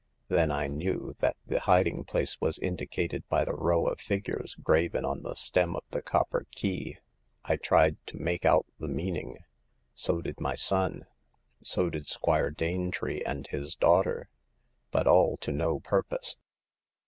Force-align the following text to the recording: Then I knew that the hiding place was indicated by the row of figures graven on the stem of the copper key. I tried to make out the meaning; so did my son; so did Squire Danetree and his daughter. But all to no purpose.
Then 0.29 0.49
I 0.49 0.65
knew 0.65 1.13
that 1.19 1.37
the 1.45 1.59
hiding 1.59 2.05
place 2.05 2.41
was 2.41 2.57
indicated 2.57 3.23
by 3.29 3.45
the 3.45 3.53
row 3.53 3.85
of 3.85 3.99
figures 3.99 4.55
graven 4.55 5.05
on 5.05 5.21
the 5.21 5.35
stem 5.35 5.75
of 5.75 5.83
the 5.91 6.01
copper 6.01 6.47
key. 6.49 6.97
I 7.45 7.57
tried 7.57 7.97
to 8.07 8.17
make 8.17 8.43
out 8.43 8.65
the 8.79 8.87
meaning; 8.87 9.37
so 9.93 10.19
did 10.19 10.41
my 10.41 10.55
son; 10.55 11.05
so 11.61 11.91
did 11.91 12.07
Squire 12.07 12.49
Danetree 12.49 13.21
and 13.27 13.45
his 13.45 13.75
daughter. 13.75 14.27
But 14.89 15.05
all 15.05 15.37
to 15.37 15.51
no 15.51 15.79
purpose. 15.79 16.35